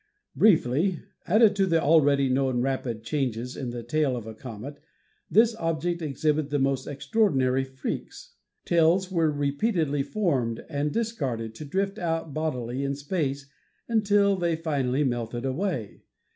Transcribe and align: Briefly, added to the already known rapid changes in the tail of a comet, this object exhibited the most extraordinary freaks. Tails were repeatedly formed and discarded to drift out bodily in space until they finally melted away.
Briefly, 0.35 1.03
added 1.27 1.55
to 1.57 1.67
the 1.67 1.79
already 1.79 2.27
known 2.27 2.59
rapid 2.63 3.03
changes 3.03 3.55
in 3.55 3.69
the 3.69 3.83
tail 3.83 4.15
of 4.17 4.25
a 4.25 4.33
comet, 4.33 4.79
this 5.29 5.55
object 5.57 6.01
exhibited 6.01 6.49
the 6.49 6.57
most 6.57 6.87
extraordinary 6.87 7.63
freaks. 7.63 8.33
Tails 8.65 9.11
were 9.11 9.29
repeatedly 9.29 10.01
formed 10.01 10.65
and 10.67 10.91
discarded 10.91 11.53
to 11.53 11.65
drift 11.65 11.99
out 11.99 12.33
bodily 12.33 12.83
in 12.83 12.95
space 12.95 13.45
until 13.87 14.35
they 14.35 14.55
finally 14.55 15.03
melted 15.03 15.45
away. 15.45 16.01